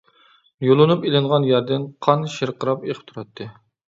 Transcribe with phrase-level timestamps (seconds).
[0.67, 3.51] يۇلۇنۇپ ئېلىنغان يەردىن قان شىرقىراپ ئېقىپ تۇراتتى.